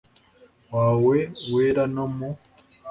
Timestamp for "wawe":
0.73-1.17